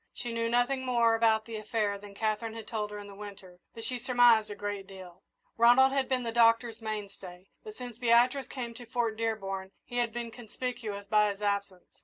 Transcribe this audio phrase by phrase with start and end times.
[0.15, 3.59] She knew nothing more about the affair than Katherine had told her in the winter,
[3.75, 5.21] but she surmised a great deal.
[5.57, 10.11] Ronald had been the Doctor's mainstay, but since Beatrice came to Fort Dearborn he had
[10.11, 11.99] been conspicuous by his absence.